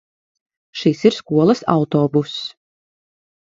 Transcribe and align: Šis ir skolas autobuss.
Šis 0.83 1.03
ir 1.11 1.17
skolas 1.19 1.63
autobuss. 1.77 2.37